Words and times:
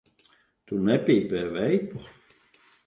Tu 0.71 0.79
nepīpē 0.87 1.45
veipu? 1.59 2.05